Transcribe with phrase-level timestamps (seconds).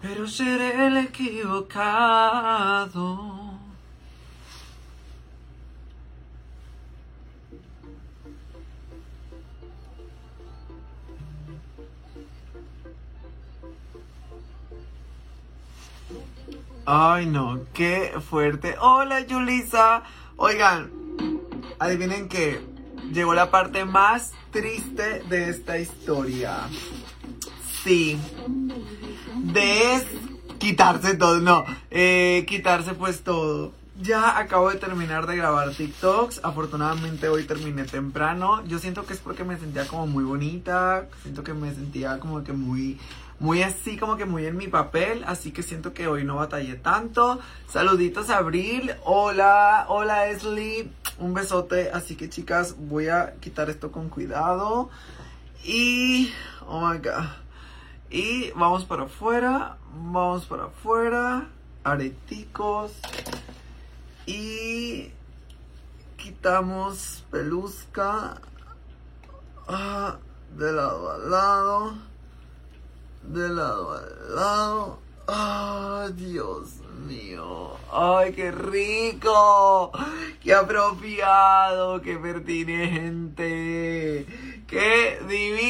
[0.00, 1.70] pero seré el equivocado.
[16.86, 18.74] Ay, no, qué fuerte.
[18.80, 20.02] Hola, Yulisa.
[20.36, 20.90] Oigan,
[21.78, 22.60] adivinen que
[23.12, 26.56] llegó la parte más triste de esta historia.
[27.84, 28.18] Sí.
[29.52, 30.06] De
[30.58, 33.72] quitarse todo, no, eh, quitarse pues todo.
[34.00, 36.40] Ya acabo de terminar de grabar TikToks.
[36.42, 38.64] Afortunadamente hoy terminé temprano.
[38.66, 41.06] Yo siento que es porque me sentía como muy bonita.
[41.22, 42.98] Siento que me sentía como que muy
[43.40, 46.74] muy así como que muy en mi papel, así que siento que hoy no batallé
[46.74, 47.40] tanto.
[47.66, 53.90] Saluditos a Abril, hola, hola Esli, un besote, así que chicas, voy a quitar esto
[53.90, 54.90] con cuidado.
[55.64, 56.32] Y,
[56.66, 57.24] oh my god,
[58.10, 61.48] y vamos para afuera, vamos para afuera,
[61.84, 62.92] areticos.
[64.26, 65.10] Y
[66.16, 68.40] quitamos pelusca
[69.66, 70.18] ah,
[70.56, 72.10] de lado a lado
[73.22, 74.02] de lado a
[74.34, 74.98] lado.
[75.32, 77.76] ¡Ay, Dios mío!
[77.92, 79.92] ¡Ay, qué rico!
[80.42, 82.02] ¡Qué apropiado!
[82.02, 83.46] ¡Qué pertinente!
[84.66, 85.69] ¡Qué divino!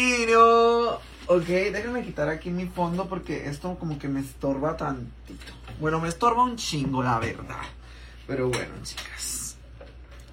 [1.32, 5.52] Ok, déjame quitar aquí mi fondo porque esto como que me estorba tantito.
[5.78, 7.62] Bueno, me estorba un chingo, la verdad.
[8.26, 9.56] Pero bueno, chicas.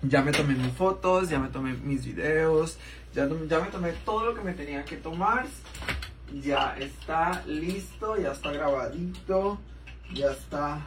[0.01, 2.79] Ya me tomé mis fotos, ya me tomé mis videos,
[3.13, 5.45] ya, ya me tomé todo lo que me tenía que tomar
[6.33, 9.59] ya está listo, ya está grabadito,
[10.13, 10.81] ya está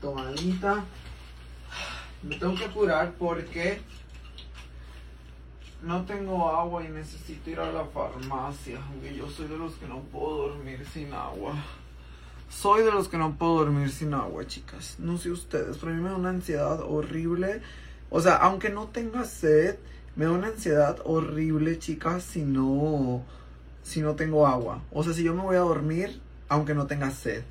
[0.00, 0.84] tomadita.
[2.22, 3.80] Me tengo que apurar porque
[5.86, 8.80] no tengo agua y necesito ir a la farmacia.
[8.90, 11.54] Aunque yo soy de los que no puedo dormir sin agua.
[12.50, 14.96] Soy de los que no puedo dormir sin agua, chicas.
[14.98, 17.62] No sé ustedes, pero a mí me da una ansiedad horrible.
[18.10, 19.76] O sea, aunque no tenga sed,
[20.16, 23.22] me da una ansiedad horrible, chicas, si no
[23.84, 24.82] si no tengo agua.
[24.90, 27.44] O sea, si yo me voy a dormir, aunque no tenga sed.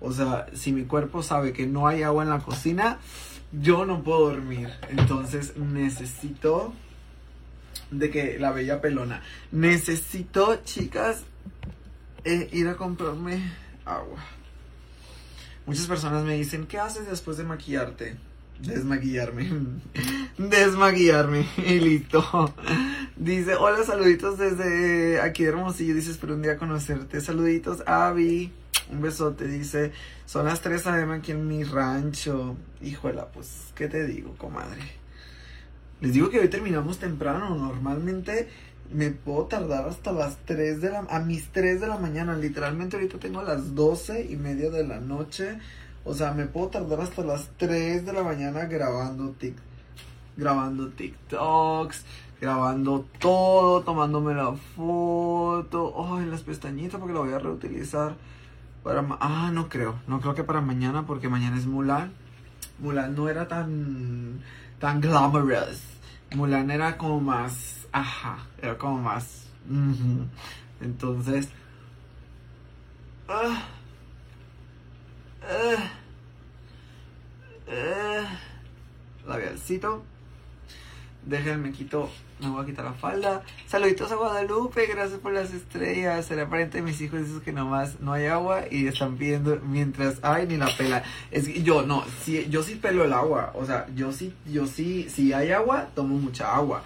[0.00, 2.98] O sea, si mi cuerpo sabe que no hay agua en la cocina,
[3.52, 4.70] yo no puedo dormir.
[4.90, 6.72] Entonces necesito
[7.90, 9.22] de que la bella pelona.
[9.52, 11.24] Necesito, chicas,
[12.24, 13.52] eh, ir a comprarme
[13.84, 14.18] agua.
[15.66, 18.16] Muchas personas me dicen, ¿qué haces después de maquillarte?
[18.60, 19.50] Desmaquillarme.
[20.38, 21.46] Desmaquillarme.
[21.56, 22.54] Y listo.
[23.16, 25.94] Dice, hola, saluditos desde aquí de Hermosillo.
[25.94, 27.20] Dice, espero un día conocerte.
[27.20, 28.52] Saluditos, Avi.
[28.90, 29.46] Un besote.
[29.46, 29.92] Dice,
[30.26, 31.14] son las 3 a.m.
[31.14, 32.56] aquí en mi rancho.
[32.82, 34.99] Híjola, pues, ¿qué te digo, comadre?
[36.00, 37.54] Les digo que hoy terminamos temprano.
[37.54, 38.48] Normalmente
[38.92, 41.00] me puedo tardar hasta las 3 de la...
[41.10, 42.36] A mis 3 de la mañana.
[42.36, 45.58] Literalmente ahorita tengo las 12 y media de la noche.
[46.04, 49.54] O sea, me puedo tardar hasta las 3 de la mañana grabando, tic,
[50.36, 52.04] grabando TikToks,
[52.40, 55.94] grabando todo, tomándome la foto.
[56.16, 58.16] Ay, las pestañitas porque la voy a reutilizar
[58.82, 59.06] para...
[59.20, 59.96] Ah, no creo.
[60.06, 62.12] No creo que para mañana porque mañana es Mulan.
[62.78, 64.40] Mulan no era tan,
[64.80, 65.82] tan glamorous.
[66.34, 67.86] Mulan era como más...
[67.92, 69.46] Ajá, era como más...
[70.80, 71.48] Entonces...
[73.28, 73.54] Uh,
[77.68, 78.26] uh,
[79.28, 80.02] labialcito.
[81.22, 82.10] Déjenme quito,
[82.40, 83.42] me voy a quitar la falda.
[83.66, 86.24] Saluditos a Guadalupe, gracias por las estrellas.
[86.26, 90.18] Será aparente de mis hijos esos que nomás no hay agua y están pidiendo mientras
[90.22, 91.02] ay ni la pela.
[91.30, 93.52] Es que yo no, si, yo sí pelo el agua.
[93.54, 96.82] O sea, yo sí, yo sí, si hay agua, tomo mucha agua.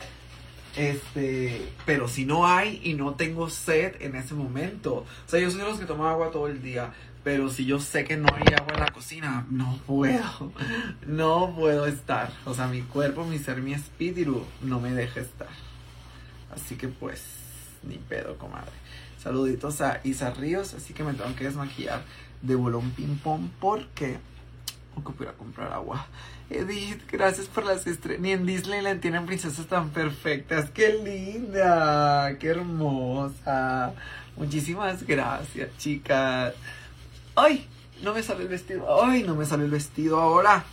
[0.77, 4.95] Este, pero si no hay y no tengo sed en ese momento.
[4.95, 6.93] O sea, yo soy de los que toman agua todo el día.
[7.25, 10.53] Pero si yo sé que no hay agua en la cocina, no puedo.
[11.07, 12.31] No puedo estar.
[12.45, 15.49] O sea, mi cuerpo, mi ser, mi espíritu no me deja estar.
[16.55, 17.23] Así que pues,
[17.83, 18.73] ni pedo, comadre.
[19.19, 20.75] Saluditos a Isa Ríos.
[20.75, 22.03] Así que me tengo que desmaquillar
[22.43, 24.19] de bolón ping pong porque
[24.95, 26.07] ocupo ir a comprar agua.
[26.51, 28.21] Edith, gracias por las estrellas.
[28.21, 30.71] Ni en Disneyland tienen princesas tan perfectas.
[30.71, 32.37] ¡Qué linda!
[32.39, 33.95] ¡Qué hermosa!
[34.37, 36.55] Muchísimas gracias, chicas.
[37.37, 37.67] ¡Ay!
[38.03, 39.03] No me sale el vestido.
[39.03, 39.23] ¡Ay!
[39.23, 40.65] No me sale el vestido ahora.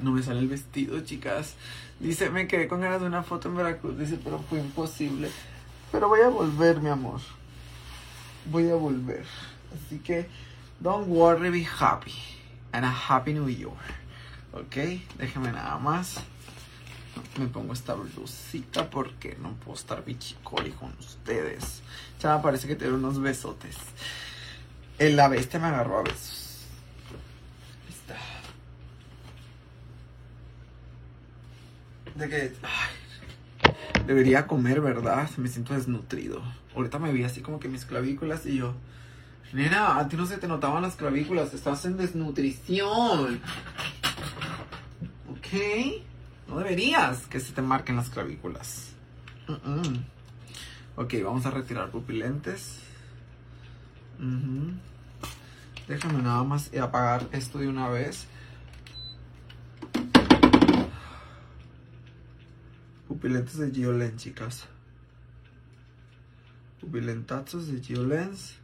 [0.00, 1.54] No me sale el vestido, chicas.
[2.00, 3.98] Dice, me quedé con ganas de una foto en Veracruz.
[3.98, 5.30] Dice, pero fue imposible.
[5.92, 7.20] Pero voy a volver, mi amor.
[8.46, 9.24] Voy a volver.
[9.74, 10.28] Así que,
[10.80, 12.12] don't worry, be happy.
[12.72, 13.72] And a happy New Year.
[14.52, 14.76] Ok,
[15.18, 16.16] déjenme nada más.
[17.38, 21.82] Me pongo esta blusita porque no puedo estar bichicoli con ustedes.
[22.20, 23.76] Ya me parece que tengo unos besotes.
[24.98, 26.64] El la bestia me agarró a besos.
[27.86, 28.16] Ahí está.
[32.14, 32.52] De que.
[34.06, 35.28] Debería comer, ¿verdad?
[35.36, 36.40] Me siento desnutrido.
[36.74, 38.74] Ahorita me vi así como que mis clavículas y yo.
[39.52, 43.40] Nena, a ti no se te notaban las clavículas, estás en desnutrición.
[45.30, 46.02] ¿Ok?
[46.48, 48.92] No deberías que se te marquen las clavículas.
[49.48, 49.96] Mm.
[50.96, 52.85] Ok, vamos a retirar pupilentes.
[55.88, 58.26] Déjame nada más apagar esto de una vez.
[63.06, 64.68] Pupilentes de Geolens, chicas.
[66.80, 68.56] Pupilentazos de Geolens.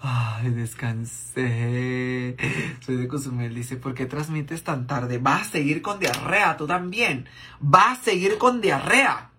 [0.00, 2.36] Ay, descansé.
[2.84, 3.54] Soy de Cozumel.
[3.54, 5.18] Dice, ¿por qué transmites tan tarde?
[5.18, 7.26] Vas a seguir con diarrea, tú también.
[7.58, 9.30] Vas a seguir con diarrea.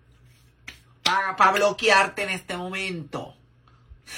[1.04, 3.34] Para bloquearte en este momento.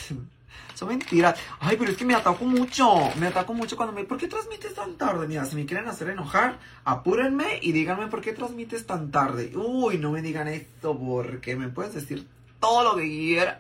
[0.78, 1.36] Son mentiras.
[1.58, 3.10] Ay, pero es que me ataco mucho.
[3.16, 4.04] Me ataco mucho cuando me...
[4.04, 5.26] ¿Por qué transmites tan tarde?
[5.26, 9.50] Mira, si me quieren hacer enojar, apúrenme y díganme por qué transmites tan tarde.
[9.56, 12.28] Uy, no me digan esto porque me puedes decir
[12.60, 13.58] todo lo que quiera.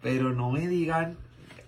[0.00, 1.18] Pero no me digan...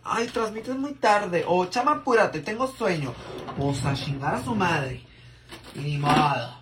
[0.02, 1.44] Ay, transmites muy tarde.
[1.46, 3.12] O, chama, apúrate, tengo sueño.
[3.58, 5.02] O sea, chingar a su madre.
[5.74, 6.58] Y ni modo.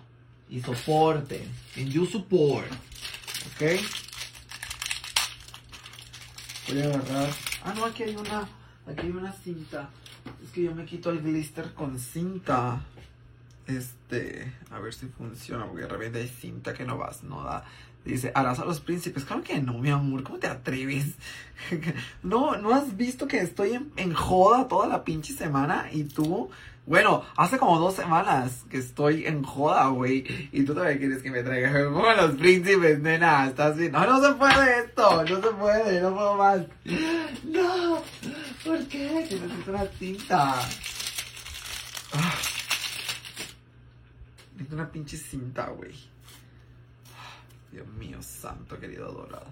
[0.49, 1.47] Y soporte.
[1.77, 2.69] And you support.
[2.69, 3.79] ¿Ok?
[6.67, 7.54] Voy a agarrar.
[7.65, 8.47] Ah, no, aquí hay una.
[8.85, 9.89] Aquí hay una cinta.
[10.43, 12.79] Es que yo me quito el glister con cinta.
[13.65, 14.53] Este.
[14.69, 15.65] A ver si funciona.
[15.65, 17.65] Porque de repente hay cinta que no vas, no da.
[18.05, 19.25] Dice, harás a los príncipes.
[19.25, 20.21] Claro que no, mi amor.
[20.21, 21.15] ¿Cómo te atreves?
[22.23, 25.89] no, ¿no has visto que estoy en, joda toda la pinche semana?
[25.91, 26.49] Y tú.
[26.85, 30.49] Bueno, hace como dos semanas que estoy en joda, güey.
[30.51, 33.47] Y tú todavía quieres que me traiga como los príncipes, nena.
[33.47, 33.91] Estás bien.
[33.91, 35.23] No, no se puede esto.
[35.23, 36.01] No se puede.
[36.01, 36.61] No puedo más.
[37.43, 38.03] No.
[38.63, 39.25] ¿Por qué?
[39.27, 40.53] Que necesito una cinta.
[42.13, 42.35] Ah.
[44.53, 46.14] Necesito una pinche cinta, güey.
[47.75, 49.47] Dios mío, santo querido dorado.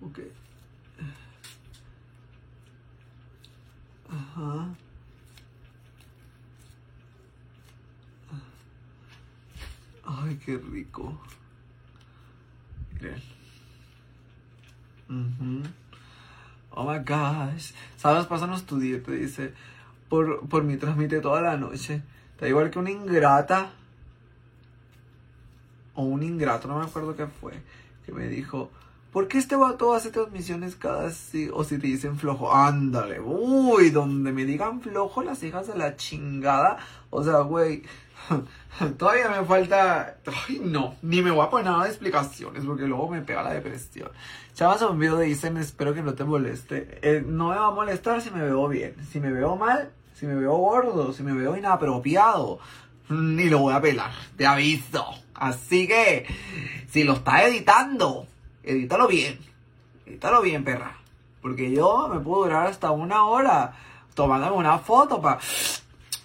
[0.00, 0.18] Ok.
[4.10, 4.74] Ajá.
[10.04, 11.16] Ay, qué rico.
[12.94, 13.22] Miren.
[15.08, 15.62] Ujú.
[16.70, 17.72] Oh my gosh.
[17.96, 18.26] ¿Sabes?
[18.26, 18.80] Pásanos tu.
[18.80, 19.54] Te dice.
[20.08, 22.02] Por, por mi transmite toda la noche.
[22.32, 23.70] Está igual que una ingrata.
[25.94, 27.52] O un ingrato, no me acuerdo qué fue.
[28.04, 28.70] Que me dijo.
[29.12, 32.54] ¿Por qué este vato hace transmisiones cada si, o si te dicen flojo?
[32.54, 36.78] Ándale, uy, donde me digan flojo las hijas de la chingada.
[37.10, 37.82] O sea, güey,
[38.98, 40.16] todavía me falta.
[40.48, 43.52] Ay, no, ni me voy a poner nada de explicaciones porque luego me pega la
[43.52, 44.10] depresión.
[44.54, 46.98] Chavas, un video dicen, espero que no te moleste.
[47.02, 48.94] Eh, no me va a molestar si me veo bien.
[49.10, 52.60] Si me veo mal, si me veo gordo, si me veo inapropiado,
[53.08, 55.06] ni lo voy a pelar, te aviso.
[55.34, 56.26] Así que,
[56.88, 58.26] si lo estás editando,
[58.62, 59.38] edítalo bien.
[60.06, 60.96] Edítalo bien, perra.
[61.40, 63.74] Porque yo me puedo durar hasta una hora
[64.14, 65.40] tomándome una foto para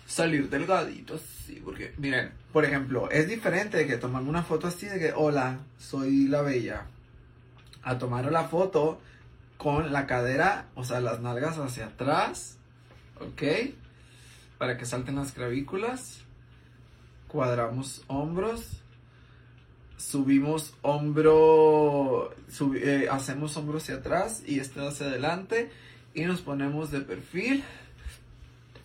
[0.05, 1.61] salir delgadito, sí.
[1.63, 5.59] Porque, miren, por ejemplo, es diferente de que tomarme una foto así de que, hola,
[5.79, 6.85] soy la bella.
[7.83, 8.99] A tomar la foto
[9.57, 12.57] con la cadera, o sea, las nalgas hacia atrás,
[13.19, 13.73] ¿ok?
[14.57, 16.26] Para que salten las clavículas.
[17.27, 18.81] Cuadramos hombros
[19.97, 22.33] subimos hombro,
[22.75, 25.71] eh, hacemos hombro hacia atrás y este hacia adelante
[26.13, 27.63] y nos ponemos de perfil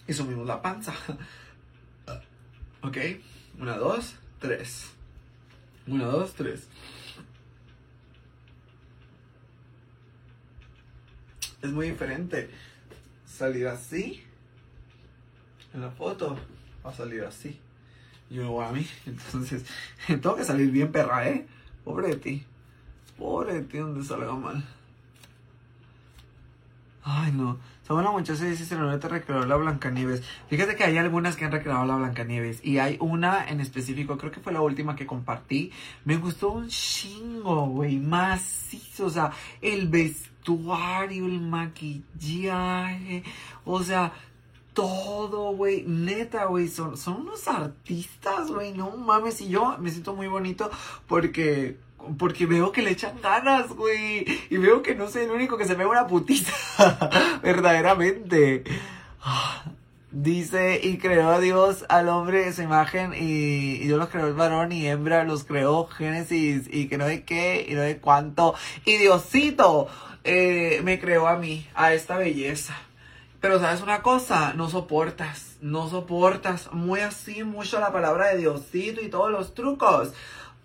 [0.09, 0.95] y subimos la panza.
[2.85, 2.99] Ok,
[3.61, 4.91] una, dos, tres.
[5.87, 6.67] Una, dos, tres.
[11.63, 12.51] Es muy diferente
[13.25, 14.25] salir así
[15.73, 16.37] en la foto
[16.83, 17.57] a salir así.
[18.33, 18.87] Yo a mí.
[19.07, 19.65] Entonces,
[20.07, 21.47] tengo que salir bien perra, ¿eh?
[21.85, 22.45] Pobre de ti.
[23.19, 24.65] Pobre de ti donde salga mal.
[27.05, 27.59] Ay, no.
[27.83, 30.23] Samuel muchacha dice se te recreó la Blancanieves.
[30.49, 32.65] Fíjate que hay algunas que han recreado la Blancanieves.
[32.65, 35.73] Y hay una en específico, creo que fue la última que compartí.
[36.05, 37.99] Me gustó un chingo, güey.
[37.99, 39.07] Macizo.
[39.07, 43.25] O sea, el vestuario, el maquillaje.
[43.65, 44.13] O sea,
[44.73, 45.85] todo, güey.
[45.87, 46.69] Neta, güey.
[46.69, 48.73] Son, son unos artistas, güey.
[48.73, 49.41] No mames.
[49.41, 50.71] Y yo me siento muy bonito
[51.07, 51.77] porque.
[52.19, 54.27] Porque veo que le echan ganas, güey.
[54.51, 56.53] Y veo que no soy el único que se ve una putiza.
[57.43, 58.65] Verdaderamente.
[60.11, 64.35] Dice, y creó a Dios al hombre de su imagen, y, y los creó el
[64.35, 68.55] varón y hembra, los creó Génesis, y que no sé qué, y no sé cuánto.
[68.85, 69.89] Y Diosito
[70.25, 72.77] eh, me creó a mí, a esta belleza.
[73.43, 79.03] Pero sabes una cosa, no soportas, no soportas muy así mucho la palabra de Diosito
[79.03, 80.13] y todos los trucos.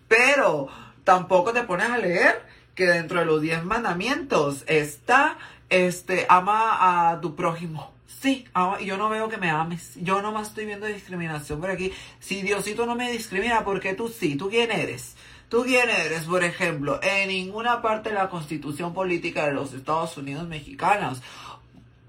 [0.08, 0.68] Pero
[1.04, 7.20] tampoco te pones a leer que dentro de los diez mandamientos está, este, ama a
[7.20, 7.92] tu prójimo.
[8.06, 9.96] Sí, ama, yo no veo que me ames.
[9.96, 11.92] Yo nomás estoy viendo discriminación por aquí.
[12.20, 14.36] Si Diosito no me discrimina, ¿por qué tú sí?
[14.36, 15.16] ¿Tú quién eres?
[15.50, 17.00] ¿Tú quién eres, por ejemplo?
[17.02, 21.24] En ninguna parte de la constitución política de los Estados Unidos mexicanos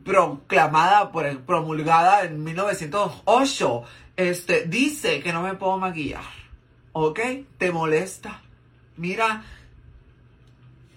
[0.04, 3.82] proclamada, por, promulgada en 1908,
[4.16, 6.24] este, dice que no me puedo maquillar.
[6.92, 7.20] ¿Ok?
[7.58, 8.42] ¿Te molesta?
[8.96, 9.44] Mira,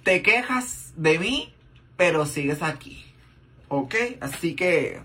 [0.04, 1.54] te quejas de mí,
[1.98, 3.06] pero sigues aquí.
[3.68, 3.96] ¿Ok?
[4.22, 5.02] Así que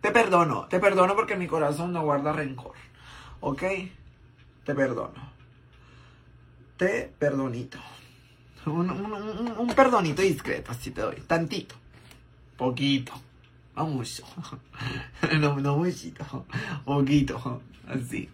[0.00, 2.74] te perdono, te perdono porque mi corazón no guarda rencor.
[3.40, 3.62] ¿Ok?
[4.64, 5.32] Te perdono.
[6.76, 7.78] Te perdonito.
[8.66, 11.16] Un, un perdonito discreto, así te doy.
[11.26, 11.74] Tantito.
[12.56, 13.12] Poquito.
[13.84, 14.24] Mucho.
[15.38, 16.46] No, no muchito.
[16.84, 17.62] Poquito.
[17.86, 18.28] Así.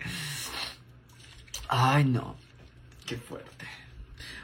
[1.69, 2.37] Ay, no.
[3.07, 3.67] Qué fuerte.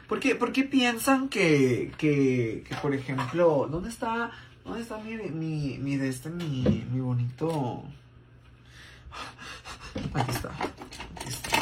[0.07, 4.31] ¿Por qué, por qué piensan que, que, que, por ejemplo, ¿dónde está,
[4.65, 7.83] dónde está mi, mi, mi, de este, mi, mi bonito...
[10.13, 10.49] Aquí está.
[11.15, 11.59] Aquí está.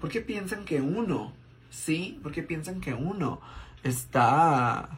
[0.00, 1.32] ¿Por qué piensan que uno,
[1.70, 2.18] sí?
[2.22, 3.40] ¿Por qué piensan que uno
[3.82, 4.88] está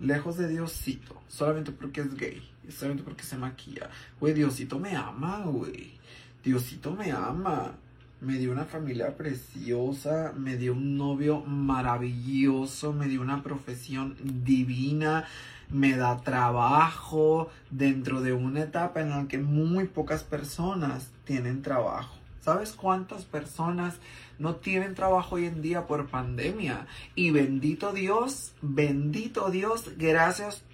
[0.00, 2.42] lejos de Diosito solamente porque es gay?
[2.72, 3.90] Solamente porque se maquilla.
[4.20, 5.98] Güey, Diosito me ama, güey.
[6.44, 7.74] Diosito me ama.
[8.20, 15.24] Me dio una familia preciosa, me dio un novio maravilloso, me dio una profesión divina,
[15.70, 22.16] me da trabajo dentro de una etapa en la que muy pocas personas tienen trabajo.
[22.40, 23.98] ¿Sabes cuántas personas
[24.38, 26.86] no tienen trabajo hoy en día por pandemia?
[27.14, 30.64] Y bendito Dios, bendito Dios, gracias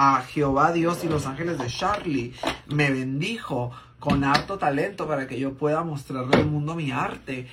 [0.00, 2.32] a Jehová Dios y los ángeles de Charlie
[2.68, 7.48] me bendijo con harto talento para que yo pueda mostrarle al mundo mi arte.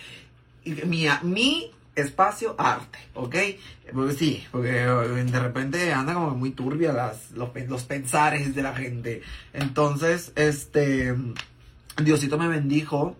[0.85, 3.35] Mi, mi espacio arte, ¿ok?
[3.91, 8.75] Porque sí, porque de repente anda como muy turbia las, los, los pensares de la
[8.75, 9.23] gente.
[9.51, 11.15] Entonces, este,
[11.97, 13.15] Diosito me bendijo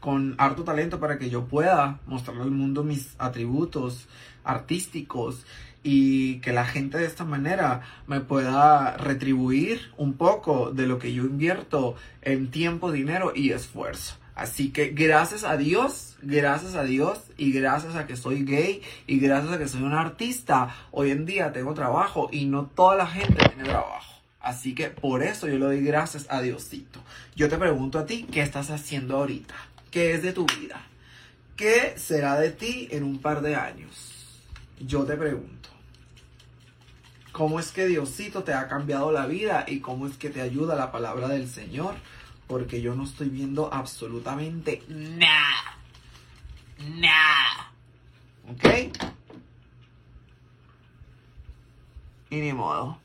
[0.00, 4.08] con harto talento para que yo pueda mostrarle al mundo mis atributos
[4.42, 5.46] artísticos
[5.84, 11.12] y que la gente de esta manera me pueda retribuir un poco de lo que
[11.12, 14.16] yo invierto en tiempo, dinero y esfuerzo.
[14.34, 19.20] Así que gracias a Dios, gracias a Dios y gracias a que soy gay y
[19.20, 23.06] gracias a que soy un artista, hoy en día tengo trabajo y no toda la
[23.06, 24.22] gente tiene trabajo.
[24.40, 26.98] Así que por eso yo le doy gracias a Diosito.
[27.36, 29.54] Yo te pregunto a ti, ¿qué estás haciendo ahorita?
[29.90, 30.80] ¿Qué es de tu vida?
[31.56, 34.40] ¿Qué será de ti en un par de años?
[34.80, 35.73] Yo te pregunto
[37.34, 40.76] cómo es que Diosito te ha cambiado la vida y cómo es que te ayuda
[40.76, 41.96] la palabra del Señor,
[42.46, 45.76] porque yo no estoy viendo absolutamente nada.
[46.78, 47.72] Nada.
[48.48, 48.64] ¿Ok?
[52.30, 53.00] Y ni modo.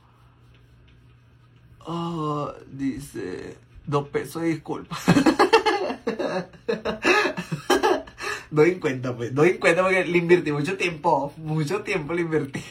[1.79, 3.57] Oh, dice,
[3.87, 4.61] dos pesos de
[8.49, 8.61] disculpa.
[8.61, 12.63] doy cuenta, pues, doy cuenta porque le invertí mucho tiempo, mucho tiempo le invertí,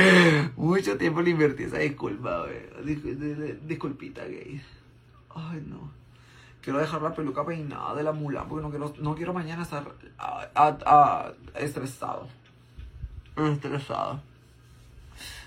[0.56, 4.62] mucho tiempo le invertí esa disculpa, güey, disculpita, gay.
[5.34, 5.90] Ay, no.
[6.60, 9.84] Quiero dejar la peluca peinada de la mula porque no quiero, no quiero mañana estar
[11.56, 12.28] estresado.
[13.36, 14.20] Estresado.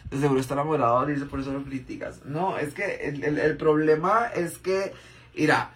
[0.10, 2.26] De seguro está enamorado, dice, por eso lo criticas.
[2.26, 4.94] No, es que el, el, el problema es que,
[5.36, 5.72] mira,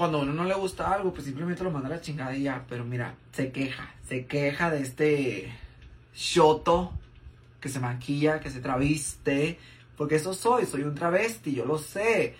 [0.00, 2.44] cuando a uno no le gusta algo, pues simplemente lo manda a la chingada y
[2.44, 2.64] ya.
[2.70, 5.52] Pero mira, se queja, se queja de este
[6.14, 6.92] shoto
[7.60, 9.58] que se maquilla, que se traviste.
[9.98, 12.34] Porque eso soy, soy un travesti, yo lo sé.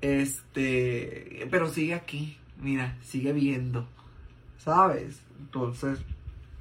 [0.00, 3.88] Este, pero sigue aquí, mira, sigue viendo,
[4.58, 5.18] ¿sabes?
[5.36, 5.98] Entonces,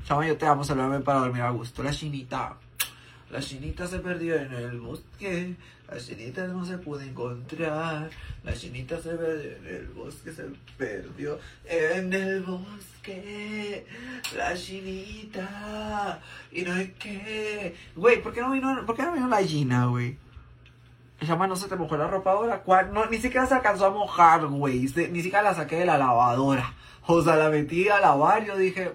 [0.03, 1.83] chama, yo te amo, saludame para dormir a gusto.
[1.83, 2.57] La chinita,
[3.29, 5.55] la chinita se perdió en el bosque,
[5.89, 8.09] la chinita no se pudo encontrar,
[8.43, 10.45] la chinita se perdió en el bosque, se
[10.77, 13.85] perdió en el bosque,
[14.35, 19.27] la chinita, y no es que, güey, ¿por qué no vino, por qué no vino
[19.27, 20.17] la china, güey?
[21.19, 22.61] Llama, no se te mojó la ropa ahora.
[22.61, 22.93] ¿Cuál?
[22.93, 24.81] No, ni siquiera se alcanzó a mojar, güey.
[24.81, 26.75] Ni siquiera la saqué de la lavadora.
[27.07, 28.45] O sea, la metí a lavar.
[28.45, 28.91] Yo dije,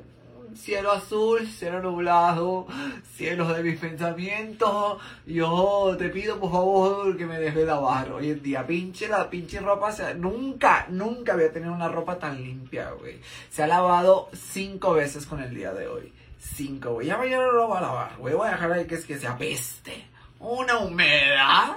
[0.56, 2.66] cielo azul, cielo nublado,
[3.14, 4.99] cielo de mis pensamientos.
[5.26, 8.66] Yo te pido por favor que me dejes lavar hoy en día.
[8.66, 13.21] Pinche la pinche ropa, se, nunca, nunca había tenido una ropa tan limpia, güey.
[13.50, 16.12] Se ha lavado cinco veces con el día de hoy.
[16.38, 17.06] Cinco, güey.
[17.06, 18.35] Ya mañana no lo voy a lavar, güey.
[18.35, 20.06] Voy a dejar ahí que es que se apeste.
[20.40, 21.76] Una humedad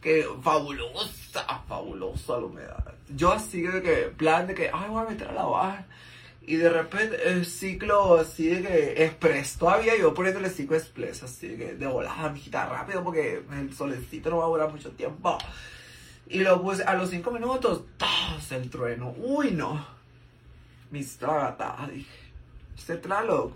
[0.00, 2.94] que fabulosa, fabulosa la humedad.
[3.08, 5.86] Yo así de que, plan de que, ay, voy a meter a lavar.
[6.46, 9.58] Y de repente el ciclo así de que express.
[9.58, 14.30] Todavía yo poniéndole ciclo express, así de que de volada, mijita, rápido, porque el solecito
[14.30, 15.38] no va a durar mucho tiempo.
[16.28, 18.52] Y lo puse a los cinco minutos, ¡tas!
[18.52, 19.14] el trueno.
[19.18, 19.96] Uy, no.
[21.20, 22.08] La gatada, dije.
[22.76, 23.52] Este tralo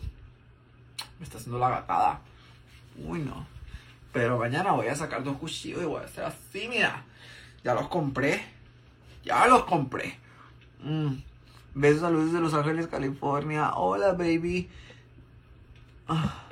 [1.18, 2.20] me está haciendo la gatada.
[2.97, 3.47] Uy, no.
[4.12, 7.04] Pero mañana voy a sacar dos cuchillos y voy a hacer así, mira.
[7.62, 8.44] Ya los compré.
[9.25, 10.18] Ya los compré.
[10.80, 11.29] Mm.
[11.75, 13.75] Besos a Luces de Los Ángeles, California.
[13.75, 14.69] Hola, baby.
[16.09, 16.47] Ah.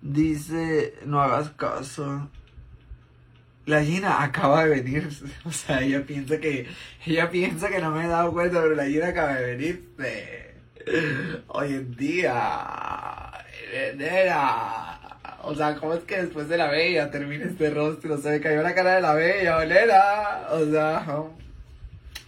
[0.00, 2.30] Dice, no hagas caso.
[3.66, 5.08] La Gina acaba de venir.
[5.44, 6.66] O sea, ella piensa que.
[7.06, 9.88] Ella piensa que no me he dado cuenta, pero la Gina acaba de venir.
[11.48, 13.32] hoy en día.
[13.96, 15.00] Nena.
[15.42, 18.18] O sea, ¿cómo es que después de la bella termina este rostro?
[18.18, 20.48] Se me cayó la cara de la bella, nena.
[20.52, 21.06] O sea.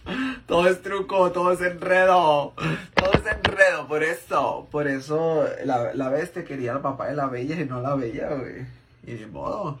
[0.47, 2.53] Todo es truco, todo es enredo.
[2.93, 4.67] Todo es enredo, por eso.
[4.71, 8.29] Por eso la, la bestia quería al papá de la bella y no la bella,
[8.29, 8.65] güey.
[9.05, 9.79] Y ni modo.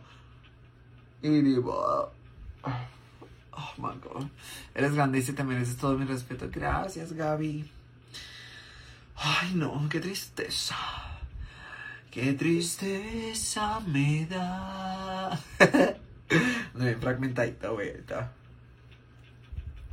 [1.21, 2.11] Y ni modo.
[3.51, 4.27] Oh my god.
[4.73, 6.47] Eres grande y te mereces todo mi respeto.
[6.51, 7.69] Gracias, Gaby.
[9.15, 10.75] Ay, no, qué tristeza.
[12.09, 15.39] Qué tristeza me da.
[16.73, 17.93] Bien fragmentadita, güey.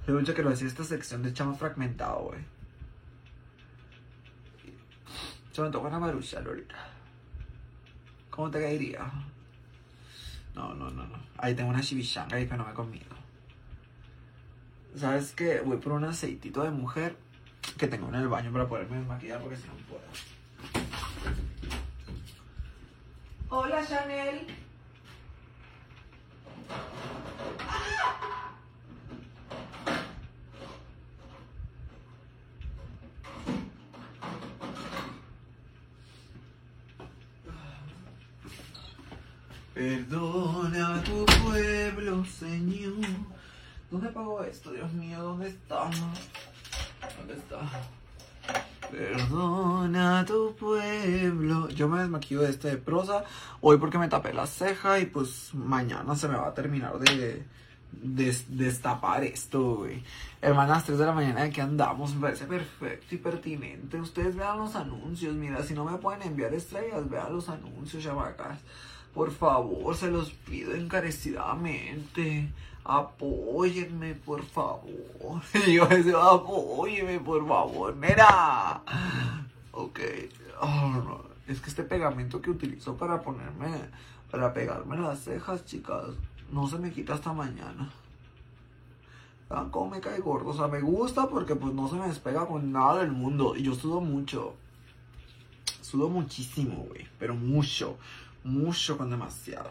[0.03, 2.41] Hace mucho que lo hacía esta sección de chama fragmentado, güey.
[5.53, 6.75] Se me toca una marucha ahorita.
[8.31, 9.11] ¿Cómo te caería?
[10.55, 11.19] No, no, no, no.
[11.39, 13.17] Ahí tengo una chivichanga ahí que no me conmigo.
[14.97, 15.61] ¿Sabes qué?
[15.61, 17.17] Voy por un aceitito de mujer
[17.77, 20.03] que tengo en el baño para poderme desmaquillar porque si no puedo.
[23.49, 24.47] Hola, Chanel.
[39.81, 43.01] Perdona a tu pueblo, Señor.
[43.91, 44.73] ¿Dónde pago esto?
[44.73, 45.89] Dios mío, ¿dónde está?
[47.17, 47.61] ¿Dónde está?
[48.91, 51.71] Perdona a tu pueblo.
[51.71, 53.25] Yo me desmaquillo de este de prosa
[53.63, 57.47] hoy porque me tapé la ceja y pues mañana se me va a terminar de,
[58.49, 60.05] destapar esto, güey.
[60.43, 63.99] Hermanas, 3 de la mañana de que andamos, me parece perfecto y pertinente.
[63.99, 68.59] Ustedes vean los anuncios, mira, si no me pueden enviar estrellas, vean los anuncios, chamacas.
[69.15, 72.53] Por favor, se los pido encarecidamente.
[72.85, 75.43] Apóyenme, por favor.
[75.67, 77.95] yo decía, apóyenme, por favor.
[77.97, 78.83] Mira.
[79.73, 80.01] Ok.
[80.61, 83.71] Oh, es que este pegamento que utilizo para ponerme,
[84.31, 86.11] para pegarme las cejas, chicas,
[86.53, 87.91] no se me quita hasta mañana.
[89.49, 90.51] Vean cómo me cae gordo.
[90.51, 93.57] O sea, me gusta porque pues no se me despega con nada del mundo.
[93.57, 94.55] Y yo sudo mucho.
[95.81, 97.09] Sudo muchísimo, güey.
[97.19, 97.99] Pero mucho
[98.45, 99.71] mucho con demasiado.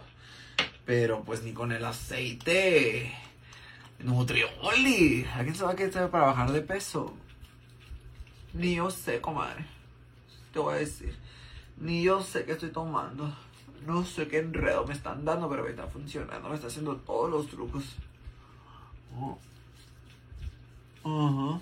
[0.86, 3.13] Pero pues ni con el aceite
[3.99, 5.25] Nutrioli.
[5.36, 7.13] ¿A quién se va a quedar para bajar de peso?
[8.53, 9.65] Ni yo sé, comadre.
[10.53, 11.15] Te voy a decir.
[11.77, 13.34] Ni yo sé qué estoy tomando.
[13.86, 16.49] No sé qué enredo me están dando, pero me está funcionando.
[16.49, 17.84] Me está haciendo todos los trucos.
[21.03, 21.62] Oh.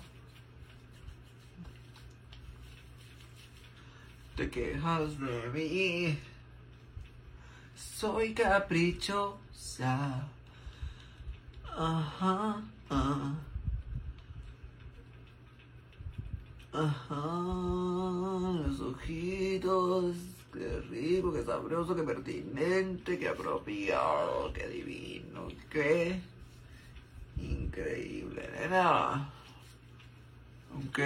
[4.36, 6.18] Te quejas de mí
[7.78, 10.26] soy caprichosa.
[11.64, 13.34] Ajá, ajá.
[16.72, 17.14] Ajá,
[18.66, 20.16] los ojitos,
[20.52, 26.20] qué rico, qué sabroso, qué pertinente, qué apropiado, qué divino, qué
[27.36, 29.30] increíble, nena.
[30.86, 31.00] Ok,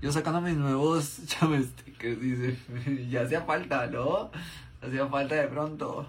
[0.00, 1.20] yo sacando mis nuevos
[1.98, 2.56] que dice,
[3.10, 4.30] ya hacía falta, ¿no?
[4.80, 6.06] Hacía falta de pronto.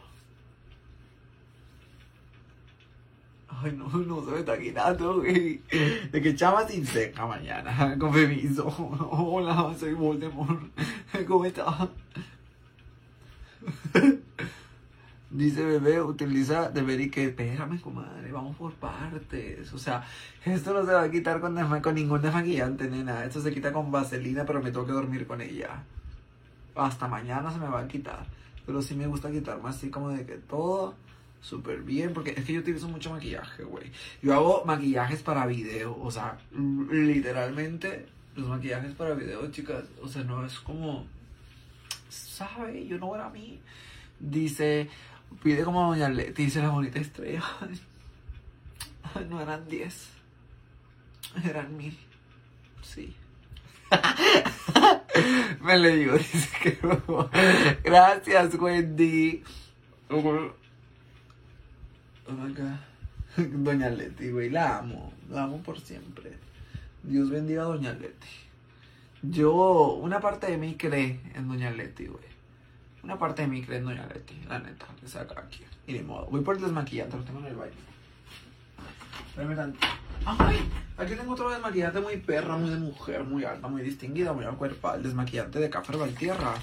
[3.48, 5.62] Ay, no, no se me está quitando, güey.
[6.12, 7.98] De que chama sin seca mañana.
[8.00, 8.68] Con permiso.
[9.12, 10.62] Hola, soy Voldemort.
[11.28, 11.90] ¿Cómo estás?
[15.32, 19.72] Dice bebé, utiliza de y que espérame, comadre, vamos por partes.
[19.74, 20.04] O sea,
[20.44, 23.26] esto no se va a quitar con, con ningún desmaquillante, nena.
[23.26, 25.84] Esto se quita con vaselina, pero me tengo que dormir con ella.
[26.76, 28.26] Hasta mañana se me va a quitar.
[28.70, 30.94] Pero sí me gusta quitarme así como de que todo
[31.42, 32.14] súper bien.
[32.14, 33.92] Porque es que yo utilizo mucho maquillaje, güey.
[34.22, 36.00] Yo hago maquillajes para video.
[36.00, 36.38] O sea,
[36.92, 38.06] literalmente
[38.36, 39.86] los maquillajes para video, chicas.
[40.04, 41.08] O sea, no es como...
[42.10, 42.86] ¿Sabe?
[42.86, 43.60] Yo no era a mí.
[44.20, 44.88] Dice...
[45.42, 47.44] Pide como Doña Leti, dice la bonita estrella.
[49.32, 50.10] No eran 10.
[51.44, 51.98] Eran mil.
[52.84, 53.16] Sí.
[55.62, 56.80] Me le digo, dice que
[57.84, 59.44] Gracias, Wendy.
[63.38, 65.14] Doña Leti, güey, la amo.
[65.30, 66.34] La amo por siempre.
[67.04, 68.28] Dios bendiga a Doña Leti.
[69.22, 72.24] Yo, una parte de mí cree en Doña Leti, güey.
[73.04, 74.88] Una parte de mí cree en Doña Leti, la neta.
[75.00, 75.64] Que saca aquí.
[75.88, 76.26] Y de modo.
[76.28, 77.72] Voy por el desmaquillante, lo tengo en el baño.
[80.26, 84.46] Ay, aquí tengo otro desmaquillante muy perra, muy de mujer, muy alta, muy distinguida, muy
[84.46, 86.56] cuerpo El desmaquillante de Café Valtierra.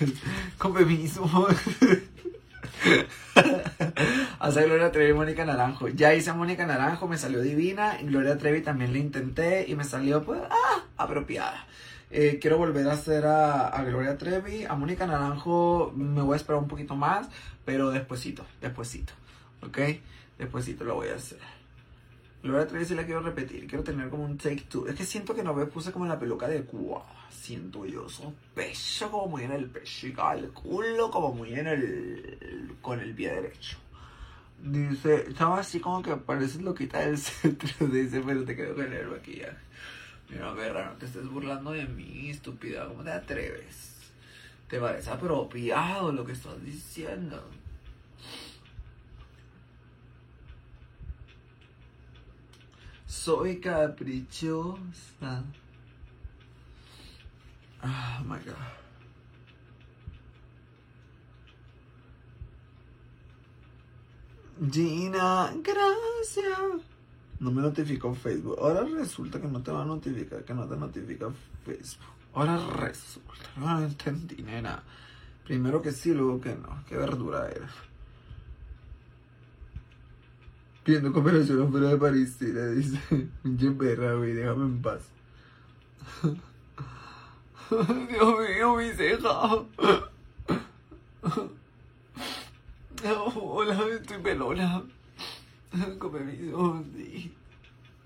[0.58, 1.24] Con permiso.
[4.38, 5.88] Hace Gloria Trevi y Mónica Naranjo.
[5.88, 7.98] Ya hice a Mónica Naranjo, me salió divina.
[8.00, 11.66] Y Gloria Trevi también le intenté y me salió, pues, ah, apropiada.
[12.10, 14.64] Eh, quiero volver a hacer a, Gloria Trevi.
[14.64, 17.28] A Mónica Naranjo me voy a esperar un poquito más,
[17.64, 19.12] pero despuesito, despuesito.
[19.62, 19.78] ¿Ok?
[20.38, 21.38] Despuésito lo voy a hacer.
[22.44, 23.66] Gloria Trevi sí la quiero repetir.
[23.66, 24.86] Quiero tener como un take two.
[24.86, 27.02] Es que siento que no me puse como la peluca de Cuba.
[27.30, 28.06] Siento yo.
[28.06, 30.08] Son pecho como muy en el pecho.
[30.08, 32.76] Y el culo como muy en el.
[32.82, 33.78] con el pie derecho.
[34.62, 37.86] Dice, estaba así como que pareces loquita del centro.
[37.88, 39.56] Dice, pero te quedo con el maquillaje.
[40.28, 42.86] Mira, verga, no te estés burlando de mí, estúpida.
[42.86, 43.94] ¿Cómo te atreves?
[44.68, 47.42] Te parece apropiado lo que estás diciendo.
[53.06, 55.44] Soy caprichosa.
[57.82, 58.84] Oh my god.
[64.70, 66.82] Gina, gracias.
[67.40, 68.56] No me notificó Facebook.
[68.60, 71.26] Ahora resulta que no te va a notificar, que no te notifica
[71.64, 72.14] Facebook.
[72.32, 73.50] Ahora resulta.
[73.56, 74.82] No entendí, nena.
[75.44, 76.84] Primero que sí, luego que no.
[76.88, 77.70] Qué verdura eres.
[80.84, 82.98] Pidiendo cooperación fuera de París, le dice.
[83.42, 85.00] Pinche perra, güey, déjame en paz.
[87.70, 89.64] Dios mío, mi ceja.
[93.34, 94.82] Hola, estoy pelona.
[95.98, 97.32] Con permiso, sí.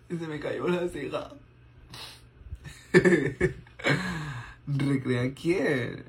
[0.09, 1.33] Se me cayó la ceja.
[4.69, 6.05] ¿Recrea quién?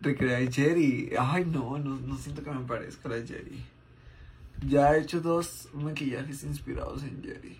[0.00, 1.12] ¿Recrea a Jerry?
[1.18, 3.62] Ay, no, no, no siento que me parezca la Jerry.
[4.60, 7.58] Ya he hecho dos maquillajes inspirados en Jerry.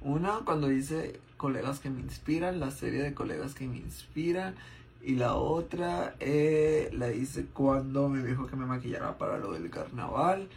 [0.00, 4.54] Una cuando hice colegas que me inspiran, la serie de colegas que me inspiran.
[5.02, 9.70] Y la otra eh, la hice cuando me dijo que me maquillara para lo del
[9.70, 10.48] carnaval.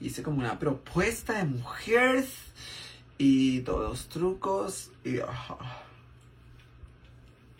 [0.00, 2.30] Hice como una propuesta de mujeres
[3.18, 4.90] y todos los trucos.
[5.04, 5.18] Y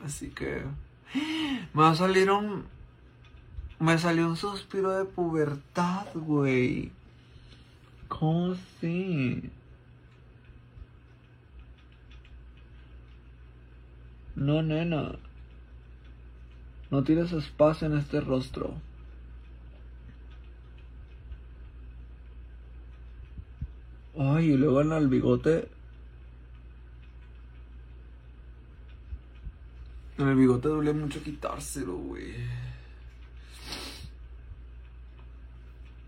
[0.04, 0.62] Así que
[1.72, 2.64] me va a salir un.
[3.78, 6.92] Me salió un suspiro de pubertad, güey.
[8.08, 9.50] ¿Cómo así?
[14.36, 15.16] No, nena.
[16.90, 18.74] No tienes espacio en este rostro.
[24.18, 25.68] Ay, y luego en el bigote.
[30.18, 32.34] En el bigote duele mucho quitárselo, güey.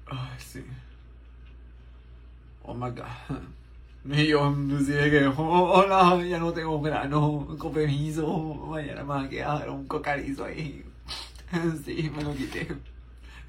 [0.06, 0.64] Ay, sí.
[2.70, 3.06] Oh my god.
[4.04, 8.26] Y yo decía que, hola, ya no tengo grano, con permiso,
[8.68, 10.84] mañana me va a quedar un cocarizo ahí.
[11.82, 12.68] Sí, me lo quité.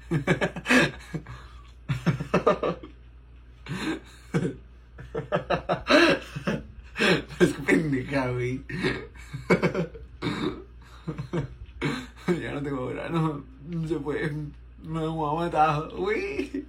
[7.40, 8.62] Es pendeja, güey.
[12.40, 13.44] Ya no tengo grano,
[13.86, 14.32] se puede,
[14.82, 16.64] me voy a matar, güey.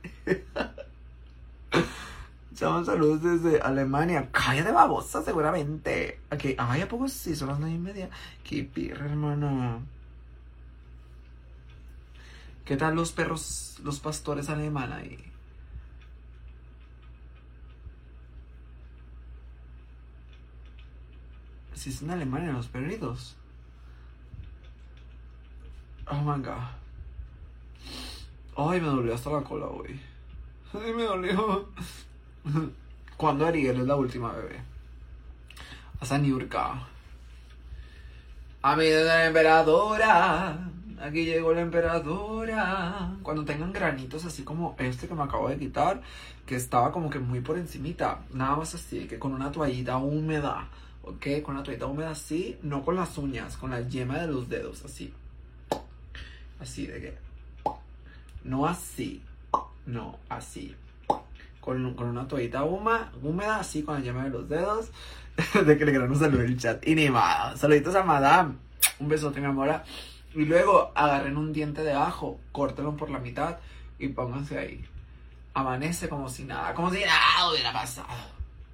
[2.62, 4.30] Llaman saludos desde Alemania.
[4.32, 6.20] Cállate babosa, seguramente.
[6.30, 7.36] Aquí, ay, ¿a poco sí?
[7.36, 8.12] Son las nueve y media.
[8.44, 9.82] Qué pirra, hermano.
[12.64, 15.32] ¿Qué tal los perros, los pastores alemanes ahí?
[21.74, 23.38] Si es en Alemania los perritos.
[26.06, 26.62] Oh my god.
[28.56, 30.00] Ay, me dolió hasta la cola, güey.
[30.74, 31.68] Ay, me dolió.
[33.18, 34.60] ¿Cuándo Ariel es la última bebé?
[36.00, 36.88] Hasta Niurka.
[38.64, 40.68] A mí de la emperadora.
[41.02, 43.16] Aquí llegó la emperadora.
[43.24, 46.02] Cuando tengan granitos así como este que me acabo de quitar,
[46.46, 50.68] que estaba como que muy por encimita, nada más así, que con una toallita húmeda,
[51.04, 51.42] ¿ok?
[51.44, 54.86] Con una toallita húmeda así, no con las uñas, con la yema de los dedos,
[54.86, 55.14] así.
[56.60, 57.18] Así de que
[58.44, 59.24] No así.
[59.86, 60.76] No, así.
[61.62, 64.92] Con, con una toallita húmeda, húmeda, así con la llama de los dedos.
[65.66, 66.86] de que le queremos saludar el chat.
[66.88, 67.60] Y ni más.
[67.60, 68.56] Saluditos a Madame.
[69.00, 69.82] Un besote, mi amor.
[70.34, 73.58] Y luego agarren un diente de ajo, córtelo por la mitad
[74.00, 74.86] y pónganse ahí.
[75.54, 78.08] Amanece como si nada, como si nada hubiera pasado.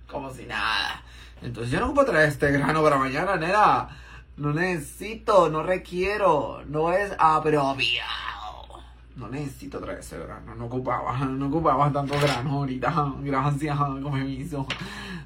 [0.08, 1.04] Como si nada.
[1.41, 3.89] Entonces yo no puedo traer este grano para mañana, nena.
[4.38, 8.27] No necesito, no requiero, no es apropiado.
[9.18, 13.14] No necesito traer ese grano, no ocupaba, no ocupaba tanto grano ahorita.
[13.22, 14.68] Gracias, como me hizo.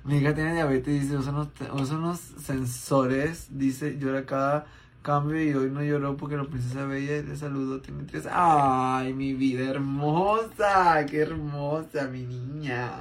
[0.06, 4.66] Mi hija tiene diabetes, dice, usa unos, usa unos sensores, dice, llora cada
[5.02, 8.28] cambio y hoy no lloró porque la princesa bella le saludó, tiene tres.
[8.32, 12.92] Ay, mi vida hermosa, qué hermosa, mi niña.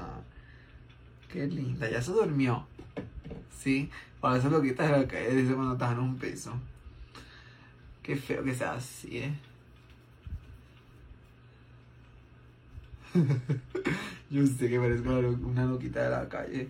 [1.33, 2.67] Qué linda, ya se durmió.
[3.57, 6.53] Sí, para eso lo quitas de la calle, dice cuando te dan un peso.
[8.03, 9.50] Qué feo que sea así, eh.
[14.31, 16.69] Yo sé que parezco una loquita de la calle.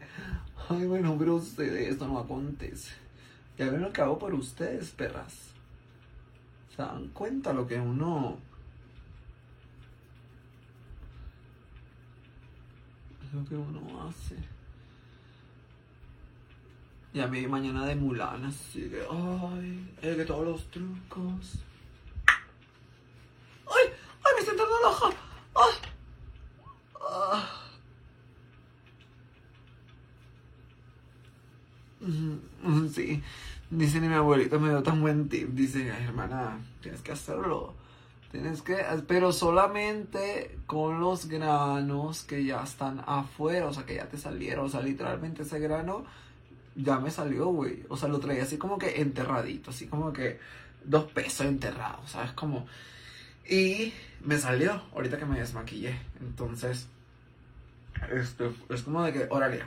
[0.68, 2.92] Ay, bueno, pero ustedes, esto no acontece.
[3.58, 5.50] Ya ven lo que hago por ustedes, perras.
[6.74, 8.38] ¿Se dan cuenta lo que uno...
[13.32, 14.36] Lo que uno hace.
[17.12, 19.04] Ya me mañana de Mulan, así que...
[19.10, 21.58] Ay, es que todos los trucos...
[23.66, 23.92] ¡Ay!
[24.24, 25.10] ¡Ay, me siento loja!
[25.54, 25.90] ¡Ay!
[27.12, 27.60] Ah.
[32.94, 33.22] Sí,
[33.70, 35.50] dice ni mi abuelita me dio tan buen tip.
[35.50, 37.74] Dice, hermana, tienes que hacerlo.
[38.30, 38.76] Tienes que,
[39.08, 44.66] pero solamente con los granos que ya están afuera, o sea, que ya te salieron.
[44.66, 46.04] O sea, literalmente ese grano
[46.76, 47.84] ya me salió, güey.
[47.88, 50.38] O sea, lo traía así como que enterradito, así como que
[50.84, 52.32] dos pesos enterrados, ¿sabes?
[52.32, 52.66] Como...
[53.48, 53.92] Y
[54.24, 55.98] me salió ahorita que me desmaquillé.
[56.20, 56.86] Entonces,
[58.12, 59.64] esto es como de que, órale,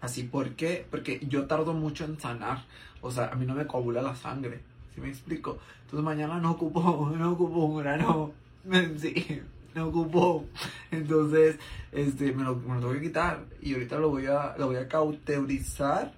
[0.00, 0.86] así, ¿por qué?
[0.90, 2.64] Porque yo tardo mucho en sanar,
[3.00, 4.60] o sea, a mí no me coagula la sangre,
[4.94, 5.58] ¿sí me explico?
[5.82, 8.32] Entonces mañana no ocupo, no ocupo un grano,
[8.98, 9.42] sí,
[9.74, 10.46] no ocupo,
[10.90, 11.58] entonces,
[11.92, 14.76] este, me lo, me lo tengo que quitar y ahorita lo voy a, lo voy
[14.76, 16.12] a cauterizar,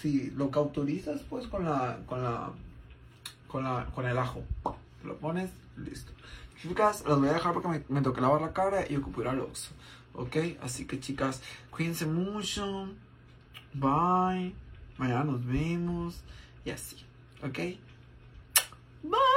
[0.00, 2.50] si lo cauterizas pues con la, con la,
[3.48, 4.42] con la, con el ajo,
[5.04, 6.12] lo pones, listo.
[6.60, 9.40] Chicas, las voy a dejar porque me, me toca lavar la cara y ocupar al
[9.40, 9.72] oxo.
[10.16, 10.36] ¿Ok?
[10.60, 12.88] Así que chicas, cuídense mucho.
[13.74, 14.54] Bye.
[14.98, 16.22] Mañana nos vemos.
[16.64, 16.96] Y así,
[17.42, 17.58] ¿ok?
[19.02, 19.35] Bye.